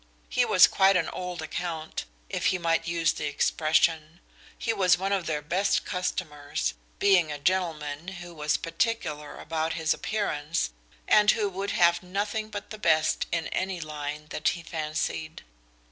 [0.29, 4.19] He was quite an old account, if he might use the expression.
[4.57, 9.93] He was one of their best customers, being a gentleman who was particular about his
[9.93, 10.71] appearance
[11.07, 15.43] and who would have nothing but the best in any line that he fancied.